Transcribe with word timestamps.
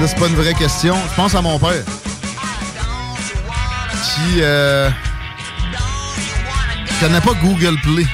là, 0.00 0.08
c'est 0.08 0.18
pas 0.18 0.28
une 0.28 0.34
vraie 0.34 0.54
question. 0.54 0.96
Je 1.10 1.14
pense 1.14 1.34
à 1.34 1.42
mon 1.42 1.58
père. 1.58 1.84
Qui 4.02 4.40
euh, 4.40 4.88
connaît 7.00 7.20
pas 7.20 7.34
Google 7.42 7.78
Play. 7.82 8.06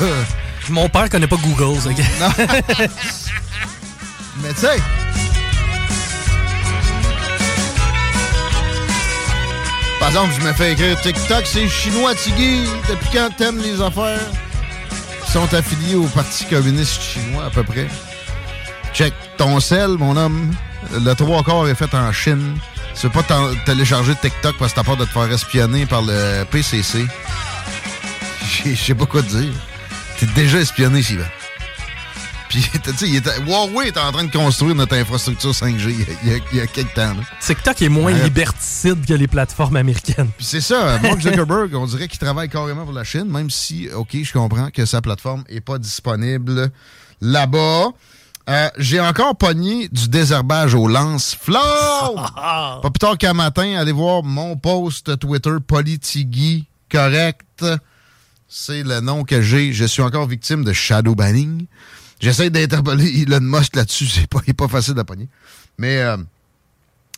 Là, 0.00 0.06
Mon 0.70 0.88
père 0.88 1.08
connaît 1.08 1.26
pas 1.26 1.36
Google, 1.36 1.80
ça. 1.80 1.90
Non. 1.90 2.30
Mais 4.42 4.52
tu 4.52 4.60
sais. 4.60 4.80
Par 9.98 10.08
exemple, 10.08 10.34
je 10.38 10.46
me 10.46 10.52
fais 10.52 10.72
écrire 10.72 11.00
TikTok, 11.00 11.44
c'est 11.44 11.68
chinois, 11.68 12.14
Tigui. 12.14 12.60
Depuis 12.88 13.08
quand 13.12 13.30
t'aimes 13.36 13.60
les 13.60 13.80
affaires? 13.80 14.20
Ils 15.26 15.32
sont 15.32 15.52
affiliés 15.54 15.96
au 15.96 16.04
Parti 16.04 16.44
communiste 16.44 17.02
chinois, 17.02 17.46
à 17.46 17.50
peu 17.50 17.64
près. 17.64 17.88
Ton 19.38 19.60
sel, 19.60 19.90
mon 19.98 20.16
homme. 20.16 20.52
Le 20.92 21.14
trois 21.14 21.42
quarts 21.42 21.68
est 21.68 21.74
fait 21.74 21.92
en 21.94 22.12
Chine. 22.12 22.56
Tu 22.98 23.06
veux 23.06 23.12
pas 23.12 23.24
télécharger 23.64 24.14
TikTok 24.16 24.56
parce 24.58 24.72
que 24.72 24.76
t'as 24.80 24.84
peur 24.84 24.96
de 24.96 25.04
te 25.04 25.10
faire 25.10 25.30
espionner 25.32 25.86
par 25.86 26.02
le 26.02 26.44
PCC. 26.50 27.06
Je 28.64 28.74
sais 28.74 28.94
pas 28.94 29.06
quoi 29.06 29.22
te 29.22 29.28
dire. 29.28 29.52
T'es 30.18 30.26
déjà 30.26 30.58
espionné, 30.58 31.02
Sylvain. 31.02 31.24
Puis, 32.48 32.66
tu 32.82 32.92
sais, 32.96 33.06
Huawei 33.46 33.88
est 33.88 33.98
en 33.98 34.10
train 34.10 34.24
de 34.24 34.32
construire 34.32 34.74
notre 34.74 34.96
infrastructure 34.96 35.50
5G 35.52 35.94
il 36.24 36.30
y 36.30 36.34
a, 36.34 36.38
il 36.52 36.58
y 36.64 36.68
quelques 36.68 36.94
temps. 36.94 37.12
là. 37.14 37.20
TikTok 37.40 37.82
est 37.82 37.88
moins 37.90 38.12
Ouais. 38.14 38.24
liberticide 38.24 39.04
que 39.06 39.12
les 39.14 39.28
plateformes 39.28 39.76
américaines. 39.76 40.30
C'est 40.40 40.62
ça, 40.62 40.98
Mark 41.00 41.20
Zuckerberg, 41.20 41.70
on 41.74 41.86
dirait 41.86 42.08
qu'il 42.08 42.18
travaille 42.18 42.48
carrément 42.48 42.84
pour 42.84 42.94
la 42.94 43.04
Chine, 43.04 43.26
même 43.28 43.50
si, 43.50 43.88
OK, 43.94 44.16
je 44.22 44.32
comprends 44.32 44.70
que 44.70 44.86
sa 44.86 45.02
plateforme 45.02 45.44
est 45.48 45.60
pas 45.60 45.78
disponible 45.78 46.72
là-bas. 47.20 47.88
Euh, 48.48 48.70
J'ai 48.78 49.00
encore 49.00 49.36
pogné 49.36 49.88
du 49.88 50.08
désherbage 50.08 50.74
au 50.74 50.88
lance-flamme. 50.88 51.60
Pas 52.34 52.80
plus 52.82 52.98
tard 52.98 53.18
qu'un 53.18 53.34
matin, 53.34 53.76
allez 53.78 53.92
voir 53.92 54.22
mon 54.22 54.56
post 54.56 55.18
Twitter, 55.18 55.54
Politigui, 55.66 56.66
correct. 56.90 57.64
C'est 58.48 58.82
le 58.82 59.00
nom 59.00 59.24
que 59.24 59.42
j'ai. 59.42 59.74
Je 59.74 59.84
suis 59.84 60.00
encore 60.00 60.26
victime 60.26 60.64
de 60.64 60.72
shadow 60.72 61.14
banning. 61.14 61.66
J'essaie 62.20 62.48
d'interpeller 62.48 63.22
Elon 63.22 63.40
Musk 63.42 63.76
là-dessus. 63.76 64.06
C'est 64.14 64.26
pas, 64.26 64.40
il 64.46 64.50
est 64.50 64.54
pas 64.54 64.68
facile 64.68 64.98
à 64.98 65.04
pogner. 65.04 65.28
Mais 65.76 65.98
euh, 65.98 66.16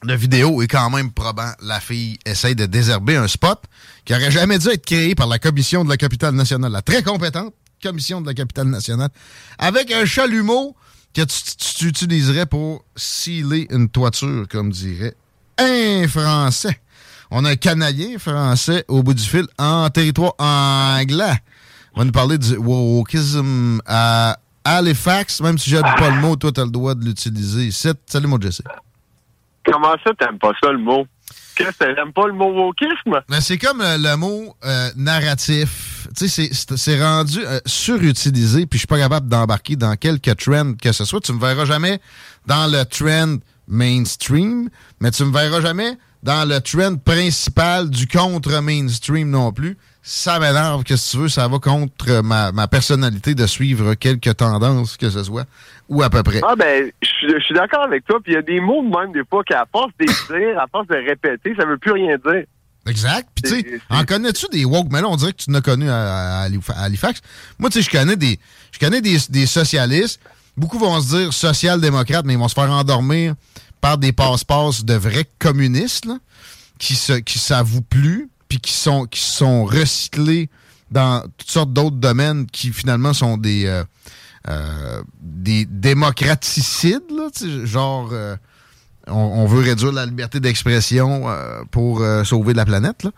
la 0.02 0.16
vidéo 0.16 0.60
est 0.62 0.66
quand 0.66 0.91
même 0.91 1.12
probant. 1.12 1.52
La 1.62 1.78
fille 1.78 2.18
essaye 2.26 2.56
de 2.56 2.66
désherber 2.66 3.16
un 3.16 3.28
spot 3.28 3.62
qui 4.04 4.14
aurait 4.14 4.32
jamais 4.32 4.58
dû 4.58 4.68
être 4.68 4.84
créé 4.84 5.14
par 5.14 5.28
la 5.28 5.38
commission 5.38 5.84
de 5.84 5.91
la 5.91 5.97
capitale 5.97 6.34
nationale, 6.34 6.72
la 6.72 6.82
très 6.82 7.04
compétente 7.04 7.54
commission 7.82 8.20
de 8.20 8.26
la 8.26 8.34
capitale 8.34 8.66
nationale, 8.66 9.08
avec 9.58 9.91
un 9.91 10.04
chalumeau 10.04 10.76
que 11.15 11.22
tu, 11.22 11.87
utiliserais 11.87 12.47
pour 12.47 12.84
sealer 12.97 13.66
une 13.71 13.88
toiture, 13.88 14.47
comme 14.48 14.71
dirait 14.71 15.15
un 15.59 16.06
Français. 16.09 16.81
On 17.31 17.44
a 17.44 17.50
un 17.50 17.56
Canadien 17.56 18.19
français 18.19 18.84
au 18.88 19.03
bout 19.03 19.15
du 19.15 19.22
fil 19.22 19.47
en 19.56 19.88
territoire 19.88 20.34
anglais. 20.38 21.37
On 21.94 22.00
va 22.00 22.04
nous 22.04 22.12
parler 22.12 22.38
du 22.38 22.56
wokism 22.56 23.81
à 23.87 24.37
Halifax, 24.65 25.41
même 25.41 25.56
si 25.56 25.71
j'aime 25.71 25.82
pas 25.82 26.10
le 26.10 26.21
mot, 26.21 26.34
toi, 26.37 26.50
tu 26.50 26.60
as 26.60 26.65
le 26.65 26.71
droit 26.71 26.94
de 26.94 27.04
l'utiliser 27.04 27.66
ici. 27.66 27.88
Salut, 28.06 28.27
mon 28.27 28.41
Jesse. 28.41 28.62
Comment 29.65 29.94
ça, 30.04 30.12
t'aimes 30.19 30.38
pas 30.38 30.53
ça, 30.62 30.72
le 30.72 30.78
mot? 30.78 31.06
Que 31.65 31.94
t'aimes 31.94 32.12
pas 32.12 32.26
le 32.26 32.32
mot 32.32 32.53
wokisme? 32.53 33.21
Ben, 33.28 33.41
c'est 33.41 33.59
comme 33.59 33.81
euh, 33.81 33.97
le 33.98 34.16
mot 34.16 34.54
euh, 34.65 34.91
narratif. 34.97 36.06
Tu 36.16 36.28
sais, 36.28 36.50
c'est- 36.76 37.03
rendu 37.03 37.38
euh, 37.44 37.60
surutilisé, 37.66 38.66
puis 38.66 38.78
je 38.78 38.81
suis 38.81 38.87
pas 38.87 38.98
capable 38.98 39.28
d'embarquer 39.28 39.76
dans 39.76 39.94
quelques 39.97 40.37
trends 40.37 40.75
que 40.75 40.93
ce 40.93 41.04
soit. 41.04 41.21
Tu 41.21 41.32
me 41.32 41.41
verras 41.41 41.65
jamais 41.65 42.00
dans 42.47 42.66
le 42.71 42.84
trend 42.84 43.37
mainstream, 43.69 44.69
mais 45.00 45.10
tu 45.10 45.25
me 45.25 45.32
verras 45.32 45.60
jamais 45.60 45.97
dans 46.22 46.47
le 46.48 46.60
trend 46.60 46.97
principal 46.97 47.88
du 47.88 48.06
contre-mainstream 48.06 49.30
non 49.30 49.53
plus. 49.53 49.77
Ça 50.03 50.39
m'énerve, 50.39 50.83
que 50.83 50.97
si 50.97 51.10
tu 51.13 51.16
veux, 51.18 51.28
ça 51.28 51.47
va 51.47 51.59
contre 51.59 52.22
ma, 52.22 52.53
ma 52.53 52.66
personnalité 52.68 53.34
de 53.34 53.47
suivre 53.47 53.95
quelques 53.95 54.34
tendances, 54.36 54.97
que 54.97 55.10
ce 55.10 55.22
soit, 55.22 55.45
ou 55.91 56.03
à 56.03 56.09
peu 56.09 56.22
près? 56.22 56.41
Ah 56.42 56.54
ben, 56.57 56.91
je 57.03 57.39
suis- 57.41 57.54
d'accord 57.54 57.83
avec 57.83 58.07
toi, 58.07 58.19
puis 58.22 58.33
il 58.33 58.37
y 58.37 58.39
a 58.39 58.42
des 58.42 58.60
mots 58.60 58.83
de 58.83 58.89
même 58.89 59.13
des 59.13 59.25
fois 59.28 59.42
qu'à 59.45 59.66
force 59.71 59.92
de 60.01 60.07
dire, 60.07 60.59
à 60.59 60.66
force 60.69 60.87
de 60.89 60.95
répéter, 60.97 61.54
ça 61.59 61.66
veut 61.66 61.77
plus 61.78 61.92
rien 61.92 62.16
dire. 62.16 62.45
Exact. 62.89 63.28
Puis 63.34 63.42
tu 63.42 63.60
sais, 63.60 63.81
en 63.91 64.04
connais-tu 64.04 64.47
des 64.51 64.65
woke? 64.65 64.89
Mais 64.91 65.03
là, 65.03 65.09
on 65.09 65.16
dirait 65.16 65.33
que 65.33 65.42
tu 65.42 65.51
n'as 65.51 65.60
connu 65.60 65.91
à, 65.91 66.41
à 66.42 66.48
Halif- 66.48 66.71
à 66.75 66.84
Halifax. 66.84 67.21
Moi, 67.59 67.69
tu 67.69 67.83
sais, 67.83 67.91
je 67.91 67.98
connais 67.98 68.16
des 68.16 68.39
je 68.72 68.78
connais 68.78 69.03
des, 69.03 69.19
des 69.28 69.45
socialistes. 69.47 70.19
Beaucoup 70.57 70.78
vont 70.78 70.98
se 71.01 71.16
dire 71.16 71.33
social-démocrates, 71.33 72.25
mais 72.25 72.33
ils 72.34 72.39
vont 72.39 72.48
se 72.48 72.54
faire 72.54 72.71
endormir 72.71 73.34
par 73.81 73.98
des 73.98 74.13
passe-passe 74.13 74.84
de 74.84 74.95
vrais 74.95 75.27
communistes, 75.39 76.07
là, 76.07 76.16
qui 76.78 76.95
se 76.95 77.13
qui 77.15 77.39
s'avouent 77.39 77.83
plus, 77.83 78.28
puis 78.48 78.59
qui 78.59 78.72
sont 78.72 79.04
qui 79.04 79.21
sont 79.21 79.65
recyclés 79.65 80.48
dans 80.91 81.22
toutes 81.37 81.51
sortes 81.51 81.72
d'autres 81.72 81.97
domaines 81.97 82.47
qui 82.47 82.72
finalement 82.72 83.13
sont 83.13 83.37
des 83.37 83.66
euh, 83.66 83.84
euh, 84.48 85.03
des 85.21 85.66
démocraticides, 85.66 87.10
là, 87.10 87.28
genre 87.65 88.10
euh, 88.13 88.37
on, 89.07 89.47
veut 89.47 89.63
réduire 89.63 89.92
la 89.92 90.07
liberté 90.07 90.41
d'expression 90.41 91.28
euh, 91.28 91.63
pour 91.71 92.03
sauver 92.25 92.54
la 92.54 92.65
planète, 92.65 93.03
là, 93.04 93.10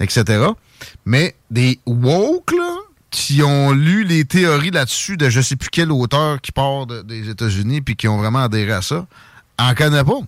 etc. 0.00 0.46
Mais 1.04 1.36
des 1.50 1.78
woke, 1.86 2.54
qui 3.14 3.44
ont 3.44 3.70
lu 3.70 4.02
les 4.02 4.24
théories 4.24 4.72
là-dessus 4.72 5.16
de 5.16 5.30
je 5.30 5.40
sais 5.40 5.54
plus 5.54 5.68
quel 5.70 5.92
auteur 5.92 6.40
qui 6.40 6.50
part 6.50 6.86
de- 6.86 7.02
des 7.02 7.30
États-Unis 7.30 7.80
puis 7.80 7.94
qui 7.94 8.08
ont 8.08 8.18
vraiment 8.18 8.40
adhéré 8.40 8.72
à 8.72 8.82
ça, 8.82 9.06
en 9.56 9.72
connaît 9.74 10.02
pas. 10.02 10.18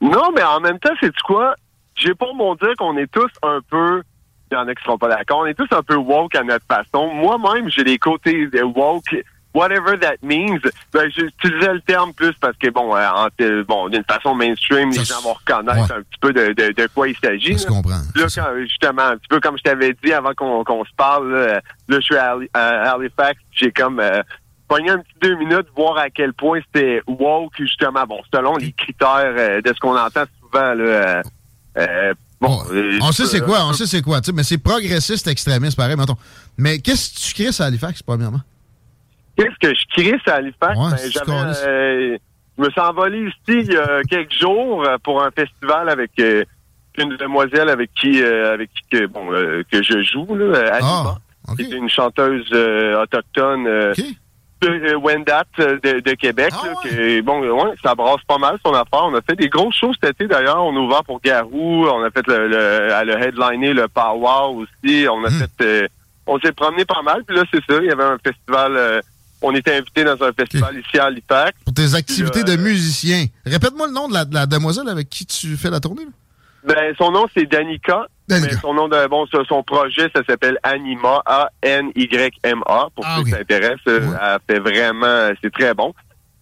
Non, 0.00 0.32
mais 0.34 0.42
en 0.42 0.58
même 0.58 0.80
temps, 0.80 0.90
c'est 1.00 1.16
quoi? 1.24 1.54
J'ai 1.94 2.14
pas 2.14 2.26
mon 2.34 2.56
dire 2.56 2.74
qu'on 2.78 2.96
est 2.96 3.06
tous 3.06 3.30
un 3.44 3.60
peu, 3.70 4.02
il 4.50 4.54
y 4.54 4.58
en 4.58 4.66
a 4.68 4.74
qui 4.74 4.82
seront 4.84 4.98
pas 4.98 5.08
d'accord, 5.08 5.38
on 5.40 5.46
est 5.46 5.54
tous 5.54 5.68
un 5.74 5.82
peu 5.82 5.96
woke 5.96 6.34
à 6.34 6.42
notre 6.42 6.64
façon. 6.66 7.12
Moi-même, 7.14 7.68
j'ai 7.70 7.84
des 7.84 7.98
côtés 7.98 8.48
woke, 8.62 9.14
whatever 9.54 9.98
that 9.98 10.16
means. 10.22 10.58
Ben, 10.92 11.10
j'utilisais 11.10 11.72
le 11.74 11.80
terme 11.80 12.12
plus 12.12 12.32
parce 12.40 12.56
que, 12.56 12.68
bon, 12.70 12.94
euh, 12.94 13.08
en- 13.08 13.28
bon 13.66 13.88
d'une 13.88 14.04
façon 14.04 14.34
mainstream, 14.34 14.90
les 14.90 15.04
gens 15.04 15.20
vont 15.22 15.32
reconnaître 15.34 15.90
ouais. 15.90 15.98
un 15.98 16.02
petit 16.02 16.18
peu 16.20 16.32
de, 16.32 16.52
de, 16.52 16.72
de 16.72 16.88
quoi 16.94 17.08
il 17.08 17.16
s'agit. 17.16 17.58
Ça 17.58 17.68
se 17.68 17.72
là. 18.14 18.26
quand, 18.34 18.56
justement, 18.60 19.02
un 19.02 19.16
petit 19.16 19.28
peu 19.28 19.40
comme 19.40 19.56
je 19.58 19.62
t'avais 19.62 19.94
dit 20.02 20.12
avant 20.12 20.34
qu'on 20.34 20.64
qu'on 20.64 20.84
se 20.84 20.92
parle, 20.96 21.32
là, 21.34 21.54
là, 21.54 21.60
je 21.88 22.00
suis 22.00 22.16
à 22.16 22.92
Halifax, 22.92 23.40
j'ai 23.52 23.72
comme 23.72 24.00
euh, 24.00 24.22
pogné 24.68 24.90
un 24.90 24.98
petit 24.98 25.14
deux 25.22 25.34
minutes, 25.36 25.66
voir 25.74 25.96
à 25.98 26.10
quel 26.10 26.34
point 26.34 26.60
c'était 26.66 27.00
woke, 27.06 27.52
justement, 27.58 28.04
bon, 28.06 28.20
selon 28.32 28.56
les 28.56 28.72
critères 28.72 29.34
euh, 29.36 29.60
de 29.62 29.68
ce 29.72 29.80
qu'on 29.80 29.96
entend 29.96 30.24
souvent, 30.40 30.74
là. 30.74 30.84
euh, 30.84 31.22
euh, 31.78 32.14
bon, 32.40 32.48
Bon, 32.48 32.62
euh, 32.72 32.98
on 33.02 33.12
sait 33.12 33.26
c'est 33.26 33.40
quoi, 33.40 33.64
on 33.66 33.72
sait 33.72 33.86
c'est 33.86 34.02
quoi, 34.02 34.20
tu 34.20 34.26
sais, 34.26 34.32
mais 34.32 34.42
c'est 34.42 34.58
progressiste 34.58 35.26
extrémiste, 35.28 35.76
pareil, 35.76 35.96
mettons. 35.96 36.16
Mais 36.56 36.78
qu'est-ce 36.78 37.10
que 37.14 37.20
tu 37.20 37.34
crées 37.50 37.62
à 37.62 37.66
Halifax, 37.66 38.02
premièrement? 38.02 38.40
Qu'est-ce 39.36 39.58
que 39.60 39.74
je 39.74 40.02
crée 40.02 40.20
à 40.26 40.36
Halifax? 40.36 40.76
Ouais, 40.78 40.90
Ben, 40.90 41.10
j'avais, 41.12 41.66
euh, 41.66 42.18
je 42.58 42.64
me 42.64 42.70
suis 42.70 42.80
envolé 42.80 43.28
ici 43.28 43.34
il 43.48 43.72
y 43.72 43.76
a 43.76 44.02
quelques 44.08 44.32
jours 44.32 44.84
euh, 44.84 44.96
pour 45.02 45.22
un 45.22 45.30
festival 45.30 45.88
avec 45.88 46.10
euh, 46.18 46.44
une 46.98 47.16
demoiselle 47.16 47.68
avec 47.68 47.90
qui, 47.94 48.20
euh, 48.20 48.54
avec 48.54 48.70
qui 48.74 48.82
que, 48.98 49.06
bon, 49.06 49.28
que 49.70 49.82
je 49.82 50.02
joue, 50.02 50.34
là, 50.34 50.44
euh, 50.44 50.72
Anima. 50.72 51.18
Ah, 51.46 51.52
une 51.58 51.88
chanteuse 51.88 52.52
autochtone. 53.00 53.66
De 54.62 54.68
euh, 54.68 54.96
Wendat 54.98 55.44
euh, 55.60 55.78
de, 55.82 56.00
de 56.00 56.14
Québec. 56.14 56.50
Ah 56.52 56.66
là, 56.66 56.72
ouais? 56.84 56.90
que, 56.90 57.20
bon, 57.22 57.40
ouais, 57.40 57.74
ça 57.82 57.94
brasse 57.94 58.22
pas 58.26 58.38
mal 58.38 58.58
son 58.64 58.72
affaire. 58.72 59.04
On 59.04 59.14
a 59.14 59.20
fait 59.22 59.36
des 59.36 59.48
grosses 59.48 59.76
choses 59.76 59.96
cet 60.02 60.14
été 60.14 60.26
d'ailleurs. 60.26 60.64
On 60.64 60.76
a 60.76 60.80
ouvert 60.80 61.04
pour 61.04 61.20
Garou. 61.20 61.86
On 61.88 62.02
a 62.02 62.10
fait 62.10 62.26
le, 62.26 62.48
le, 62.48 62.92
à 62.94 63.04
le 63.04 63.12
headliner 63.20 63.72
le 63.72 63.88
Power 63.88 64.54
aussi. 64.56 65.06
On 65.10 65.24
a 65.24 65.28
Hmm. 65.30 65.38
fait, 65.58 65.64
euh, 65.64 65.88
on 66.26 66.38
s'est 66.40 66.52
promené 66.52 66.84
pas 66.84 67.02
mal. 67.02 67.24
Puis 67.24 67.36
là, 67.36 67.44
c'est 67.52 67.62
ça. 67.68 67.78
Il 67.80 67.86
y 67.88 67.90
avait 67.92 68.04
un 68.04 68.18
festival. 68.18 68.76
euh, 68.76 69.00
on 69.40 69.54
était 69.54 69.76
invité 69.76 70.02
dans 70.02 70.20
un 70.22 70.32
festival 70.32 70.76
ici 70.78 70.98
à 70.98 71.04
Halifax. 71.04 71.52
Pour 71.64 71.72
tes 71.74 71.94
activités 71.94 72.42
Puis, 72.42 72.52
euh, 72.52 72.56
de 72.56 72.60
musicien. 72.62 73.26
Répète-moi 73.46 73.86
le 73.86 73.92
nom 73.92 74.08
de 74.08 74.14
la, 74.14 74.24
de 74.24 74.34
la 74.34 74.46
demoiselle 74.46 74.88
avec 74.88 75.08
qui 75.08 75.24
tu 75.26 75.56
fais 75.56 75.70
la 75.70 75.78
tournée. 75.78 76.04
là. 76.04 76.10
Ben, 76.74 76.92
son 76.98 77.12
nom, 77.12 77.26
c'est 77.36 77.46
Danica. 77.46 78.08
Mais 78.28 78.50
son 78.60 78.74
nom 78.74 78.88
de 78.88 79.06
bon, 79.08 79.26
son 79.48 79.62
projet, 79.62 80.10
ça 80.14 80.22
s'appelle 80.28 80.58
Anima, 80.62 81.22
A-N-Y-M-A, 81.26 82.88
pour 82.94 83.04
Ah, 83.06 83.16
ceux 83.18 83.24
qui 83.24 83.30
s'intéressent. 83.30 83.80
Euh, 83.88 84.00
Ouais. 84.00 84.16
Elle 84.20 84.54
fait 84.54 84.60
vraiment, 84.60 85.30
c'est 85.42 85.52
très 85.52 85.74
bon. 85.74 85.94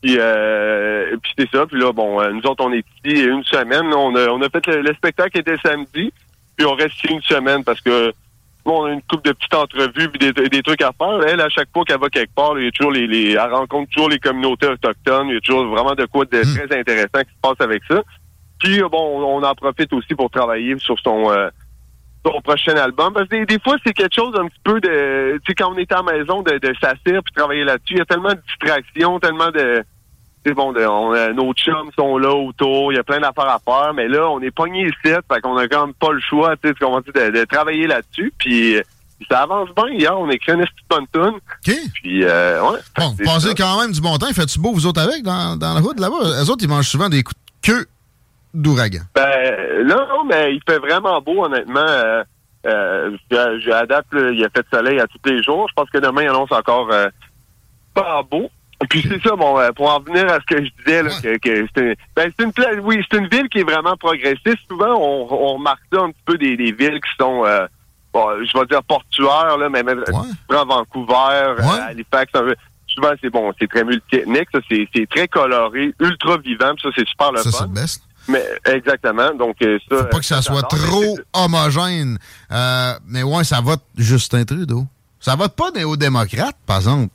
Puis, 0.03 0.17
euh, 0.19 1.17
puis 1.23 1.33
c'est 1.38 1.50
ça. 1.50 1.67
Puis 1.67 1.81
là, 1.81 1.93
bon, 1.93 2.21
euh, 2.21 2.31
nous 2.33 2.43
autres, 2.43 2.65
on 2.65 2.73
est 2.73 2.85
ici 3.05 3.23
une 3.25 3.44
semaine. 3.44 3.87
On 3.94 4.15
a, 4.15 4.29
on 4.29 4.41
a 4.43 4.49
fait 4.49 4.67
le, 4.67 4.83
le 4.83 4.94
spectacle 4.94 5.38
était 5.38 5.56
samedi. 5.65 6.12
Puis 6.56 6.67
on 6.67 6.75
reste 6.75 6.94
ici 7.05 7.09
une 7.12 7.23
semaine 7.23 7.65
parce 7.65 7.81
que 7.81 8.12
bon, 8.65 8.83
on 8.83 8.85
a 8.87 8.93
une 8.93 9.03
couple 9.03 9.29
de 9.29 9.33
petites 9.33 9.55
entrevues 9.55 10.09
puis 10.09 10.19
des, 10.19 10.33
des 10.49 10.62
trucs 10.62 10.83
à 10.83 10.93
faire. 10.97 11.21
Elle, 11.27 11.41
à 11.41 11.49
chaque 11.49 11.69
fois 11.73 11.85
qu'elle 11.85 12.00
va 12.00 12.09
quelque 12.09 12.35
part, 12.35 12.59
il 12.59 12.65
y 12.65 12.69
a 12.69 12.71
toujours 12.71 12.93
les, 12.93 13.06
les, 13.06 13.33
elle 13.33 13.53
rencontre 13.53 13.91
toujours 13.93 14.09
les 14.11 14.19
communautés 14.19 14.67
autochtones. 14.67 15.29
Il 15.29 15.35
y 15.35 15.37
a 15.38 15.41
toujours 15.41 15.67
vraiment 15.67 15.94
de 15.94 16.05
quoi 16.06 16.25
de 16.25 16.37
Hmm. 16.38 16.55
très 16.67 16.79
intéressant 16.81 17.21
qui 17.23 17.31
se 17.35 17.41
passe 17.43 17.61
avec 17.61 17.83
ça. 17.88 18.03
Puis 18.59 18.81
bon, 18.91 19.23
on 19.38 19.43
en 19.43 19.55
profite 19.55 19.93
aussi 19.93 20.15
pour 20.15 20.31
travailler 20.31 20.75
sur 20.79 20.99
son 21.00 21.31
euh, 21.31 21.49
son 22.26 22.40
prochain 22.40 22.76
album. 22.76 23.12
Parce 23.12 23.28
que 23.28 23.37
des, 23.37 23.46
des 23.46 23.58
fois, 23.61 23.76
c'est 23.84 23.93
quelque 23.93 24.14
chose 24.14 24.34
un 24.38 24.46
petit 24.46 24.61
peu 24.64 24.81
de... 24.81 25.38
Tu 25.38 25.43
sais, 25.49 25.55
quand 25.55 25.73
on 25.73 25.76
est 25.76 25.90
à 25.93 26.02
la 26.02 26.12
maison, 26.12 26.43
de, 26.43 26.58
de 26.58 26.75
s'asseoir 26.81 27.23
puis 27.23 27.34
travailler 27.34 27.64
là-dessus, 27.64 27.94
il 27.94 27.99
y 27.99 28.00
a 28.00 28.05
tellement 28.05 28.31
de 28.31 28.43
distractions, 28.46 29.20
tellement 29.20 29.50
de... 29.50 29.84
C'est 30.44 30.55
bon, 30.55 30.73
de, 30.73 30.87
on, 30.87 31.12
euh, 31.12 31.32
nos 31.32 31.52
chums 31.55 31.90
sont 31.99 32.19
là 32.19 32.32
autour, 32.32 32.93
il 32.93 32.96
y 32.96 32.99
a 32.99 33.02
plein 33.02 33.19
d'affaires 33.19 33.49
à 33.49 33.58
faire, 33.58 33.93
mais 33.94 34.06
là, 34.06 34.31
on 34.31 34.40
est 34.40 34.52
pogné 34.52 34.82
ici, 34.82 34.93
fait 35.02 35.40
qu'on 35.43 35.56
a 35.56 35.67
quand 35.67 35.87
même 35.87 35.94
pas 35.94 36.12
le 36.12 36.20
choix, 36.20 36.55
tu 36.56 36.69
sais, 36.69 36.75
de, 36.75 37.37
de 37.37 37.44
travailler 37.46 37.88
là-dessus, 37.88 38.32
puis, 38.38 38.76
euh, 38.76 38.82
ça 39.28 39.43
avance 39.43 39.70
bien. 39.75 39.88
Hier, 39.88 40.17
on 40.17 40.31
écrit 40.31 40.52
une 40.52 40.61
petite 40.61 40.88
bonne 40.88 41.06
tune, 41.12 41.40
OK. 41.40 41.75
puis 41.94 42.23
euh, 42.23 42.62
ouais. 42.62 42.78
Bon, 42.96 43.17
vous 43.19 43.40
ça. 43.40 43.55
quand 43.56 43.81
même 43.81 43.90
du 43.90 44.00
bon 44.00 44.17
temps. 44.19 44.32
Faites-tu 44.32 44.61
beau, 44.61 44.73
vous 44.73 44.87
autres, 44.87 45.00
avec, 45.00 45.23
dans, 45.25 45.56
dans 45.56 45.75
la 45.75 45.81
route, 45.81 45.99
là-bas? 45.99 46.40
Les 46.40 46.50
autres, 46.50 46.62
ils 46.62 46.69
mangent 46.69 46.88
souvent 46.88 47.08
des 47.08 47.23
coups 47.23 47.40
de 47.62 47.73
queue 47.73 47.87
d'ouragan. 48.55 49.03
Ben, 49.15 49.85
non, 49.87 50.07
non, 50.09 50.25
mais 50.25 50.55
il 50.55 50.61
fait 50.69 50.79
vraiment 50.79 51.21
beau, 51.21 51.45
honnêtement. 51.45 51.81
Euh, 51.81 52.25
euh, 52.67 53.17
je- 53.31 54.33
il 54.33 54.45
a 54.45 54.49
fait 54.51 54.67
soleil 54.73 54.99
à 55.01 55.07
tous 55.07 55.21
les 55.31 55.43
jours. 55.43 55.67
Je 55.69 55.75
pense 55.75 55.89
que 55.91 55.99
demain, 55.99 56.23
il 56.23 56.29
annonce 56.29 56.51
encore 56.53 56.89
euh, 56.93 57.09
pas 57.95 58.23
beau. 58.29 58.51
Puis 58.91 59.03
c'est 59.09 59.23
ça, 59.27 59.35
bon, 59.37 59.59
euh, 59.59 59.71
pour 59.73 59.91
en 59.93 60.01
venir 60.01 60.29
à 60.31 60.39
ce 60.41 60.47
que 60.55 60.63
je 60.65 60.71
disais, 60.85 61.03
là, 61.03 61.11
que, 61.23 61.39
que 61.39 61.67
c'est 61.75 61.81
une, 61.83 61.95
ben, 62.15 62.31
c'est 62.39 62.45
une 62.45 62.53
pla- 62.53 62.75
oui, 62.83 63.03
c'est 63.11 63.17
une 63.19 63.29
ville 63.29 63.49
qui 63.49 63.61
est 63.61 63.65
vraiment 63.71 63.97
progressiste. 63.97 64.59
Souvent, 64.69 64.95
on, 64.99 65.27
on 65.33 65.55
remarque 65.55 65.81
ça 65.93 66.01
un 66.03 66.11
petit 66.11 66.23
peu 66.27 66.37
des, 66.37 66.57
des 66.59 66.73
villes 66.73 67.01
qui 67.01 67.11
sont, 67.19 67.45
bon, 68.13 68.27
je 68.45 68.59
vais 68.59 68.67
dire 68.67 68.83
portuaires, 68.85 69.57
là, 69.57 69.69
mais 69.71 69.83
même 69.83 69.99
Ouais. 70.01 70.05
tu 70.31 70.37
prends 70.49 70.67
Vancouver, 70.67 71.55
Ouais. 71.59 71.81
Halifax, 71.89 72.31
un 72.35 72.41
peu- 72.43 72.55
souvent 72.89 73.13
c'est 73.23 73.31
bon, 73.31 73.51
c'est 73.59 73.67
très 73.69 73.85
multiethnique, 73.85 74.49
ça, 74.53 74.59
c'est, 74.71 74.87
très 75.09 75.27
coloré, 75.29 75.93
ultra 76.01 76.37
vivant, 76.39 76.75
puis 76.75 76.83
ça, 76.83 76.89
c'est 76.97 77.09
super 77.09 77.33
le 77.33 77.39
Ça, 77.39 77.51
fun. 77.51 77.69
Mais 78.28 78.44
exactement. 78.67 79.32
Donc 79.34 79.56
euh, 79.62 79.78
ça. 79.88 79.96
Faut 79.99 80.05
pas 80.05 80.19
que 80.19 80.25
ça 80.25 80.43
soit 80.43 80.62
trop 80.62 81.19
homogène. 81.32 82.19
Euh, 82.50 82.93
mais 83.06 83.23
ouais, 83.23 83.44
ça 83.44 83.61
vote 83.61 83.82
Justin 83.96 84.44
Trudeau. 84.44 84.84
Ça 85.20 85.34
vote 85.34 85.55
pas 85.56 85.70
néo-démocrate, 85.75 86.56
par 86.67 86.76
exemple. 86.78 87.08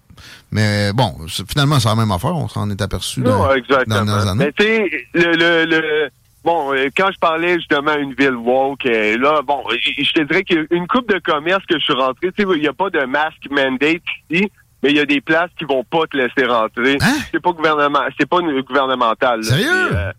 Mais 0.52 0.92
bon, 0.94 1.16
finalement, 1.48 1.80
c'est 1.80 1.88
la 1.90 1.96
même 1.96 2.12
affaire. 2.12 2.36
On 2.36 2.48
s'en 2.48 2.70
est 2.70 2.82
aperçu 2.82 3.22
Non, 3.22 3.30
dans, 3.32 3.38
dans 3.46 3.52
les 3.54 3.60
exactement. 3.60 3.96
dernières 4.06 4.28
années. 4.28 4.46
Mais 4.46 4.52
tu 4.54 4.64
sais, 4.64 4.90
le, 5.14 5.36
le, 5.36 5.66
le- 5.66 6.10
bon, 6.44 6.74
euh, 6.74 6.90
quand 6.96 7.10
je 7.14 7.18
parlais 7.20 7.56
justement 7.56 7.96
d'une 7.96 8.14
ville 8.14 8.36
woke, 8.36 8.86
euh, 8.86 9.18
là, 9.18 9.42
bon, 9.42 9.64
je 9.70 10.12
te 10.14 10.22
dirais 10.24 10.44
qu'il 10.44 10.58
y 10.58 10.60
a 10.60 10.64
une 10.76 10.88
coupe 10.88 11.10
de 11.12 11.20
commerce 11.20 11.64
que 11.68 11.80
je 11.80 11.84
suis 11.84 11.94
rentré. 11.94 12.32
Tu 12.38 12.44
sais, 12.44 12.50
il 12.56 12.62
n'y 12.62 12.68
a 12.68 12.74
pas 12.74 12.90
de 12.90 13.04
masque 13.06 13.48
mandate 13.50 14.02
ici. 14.30 14.52
Mais 14.84 14.90
il 14.90 14.96
y 14.98 15.00
a 15.00 15.06
des 15.06 15.22
places 15.22 15.52
qui 15.60 15.64
vont 15.66 15.84
pas 15.84 16.08
te 16.08 16.18
laisser 16.18 16.44
rentrer. 16.46 16.98
Hein? 17.02 17.18
C'est 17.32 17.40
pas 17.40 17.52
gouvernement, 17.52 18.00
c'est 18.20 18.28
pas 18.28 18.40
une- 18.42 18.62
gouvernemental. 18.62 19.42
là. 19.42 19.48
Sérieux? 19.48 19.96
Euh, 19.96 20.12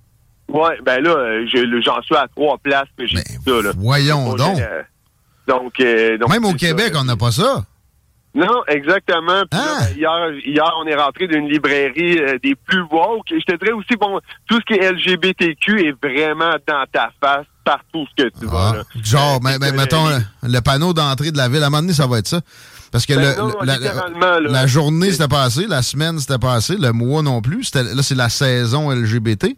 ouais, 0.48 0.78
ben 0.84 1.02
là, 1.02 1.10
euh, 1.10 1.46
je- 1.52 1.80
j'en 1.84 2.00
suis 2.02 2.16
à 2.16 2.26
trois 2.34 2.58
places 2.58 2.88
que 2.98 3.06
j'ai 3.06 3.16
ça. 3.18 3.62
Là. 3.62 3.70
voyons 3.76 4.34
donc. 4.34 4.58
euh, 4.60 4.82
donc, 5.48 5.72
euh, 5.80 6.18
donc, 6.18 6.30
Même 6.30 6.44
au 6.44 6.50
ça, 6.52 6.56
Québec, 6.58 6.92
on 6.96 7.04
n'a 7.04 7.16
pas 7.16 7.32
ça. 7.32 7.64
Non, 8.34 8.62
exactement. 8.66 9.42
Puis 9.50 9.60
Ah! 9.60 9.78
ben, 9.80 9.96
hier, 9.96 10.30
hier, 10.46 10.72
on 10.82 10.86
est 10.86 10.94
rentré 10.94 11.26
d'une 11.28 11.48
librairie 11.50 12.18
euh, 12.18 12.38
des 12.42 12.54
plus 12.54 12.80
woke. 12.90 13.26
Je 13.30 13.44
te 13.44 13.58
dirais 13.58 13.72
aussi, 13.72 13.94
bon, 14.00 14.20
tout 14.48 14.58
ce 14.58 14.64
qui 14.64 14.80
est 14.80 14.90
LGBTQ 14.90 15.88
est 15.88 15.94
vraiment 16.02 16.54
dans 16.66 16.84
ta 16.90 17.10
face 17.20 17.44
partout 17.64 18.06
ce 18.16 18.24
que 18.24 18.28
tu 18.40 18.46
vas. 18.46 18.70
Ah, 18.72 18.76
là. 18.78 18.82
genre, 19.04 19.40
mais, 19.42 19.58
mais 19.58 19.72
mettons, 19.72 20.06
le, 20.42 20.60
panneau 20.60 20.94
d'entrée 20.94 21.30
de 21.30 21.36
la 21.36 21.48
ville, 21.50 21.62
à 21.62 21.66
un 21.66 21.70
moment 21.70 21.82
donné, 21.82 21.92
ça 21.92 22.06
va 22.06 22.18
être 22.20 22.26
ça. 22.28 22.40
Parce 22.90 23.04
que 23.04 23.12
Ben 23.14 23.20
le- 23.36 23.36
non, 23.36 23.52
la, 23.62 24.40
la 24.40 24.66
journée, 24.66 25.12
c'était 25.12 25.28
passé, 25.28 25.66
la 25.66 25.82
semaine, 25.82 26.18
c'était 26.18 26.38
passé, 26.38 26.76
le 26.78 26.92
mois 26.92 27.22
non 27.22 27.42
plus. 27.42 27.70
Là, 27.74 28.02
c'est 28.02 28.14
la 28.14 28.28
saison 28.30 28.90
LGBT. 28.90 29.56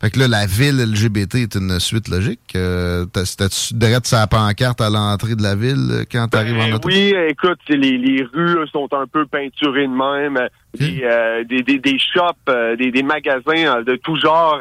Fait 0.00 0.10
que 0.10 0.18
là, 0.18 0.28
la 0.28 0.46
ville 0.46 0.76
LGBT 0.92 1.36
est 1.36 1.54
une 1.54 1.80
suite 1.80 2.08
logique. 2.08 2.40
Euh, 2.54 3.06
C'était-tu 3.24 3.74
direct 3.74 4.06
sa 4.06 4.26
pancarte 4.26 4.80
à 4.80 4.90
l'entrée 4.90 5.34
de 5.36 5.42
la 5.42 5.54
ville 5.54 5.88
euh, 5.90 6.04
quand 6.10 6.28
t'arrives 6.28 6.56
en 6.58 6.66
Ben 6.68 6.74
auto? 6.74 6.88
oui, 6.88 7.14
écoute, 7.28 7.58
les, 7.68 7.96
les 7.96 8.22
rues 8.22 8.58
sont 8.72 8.88
un 8.92 9.06
peu 9.06 9.24
peinturées 9.26 9.86
de 9.86 9.92
même. 9.92 10.38
Des, 10.78 11.00
euh, 11.02 11.44
des, 11.44 11.62
des, 11.62 11.78
des 11.78 11.98
shops, 11.98 12.34
euh, 12.50 12.76
des, 12.76 12.90
des 12.90 13.02
magasins 13.02 13.82
de 13.82 13.96
tout 13.96 14.16
genre. 14.16 14.60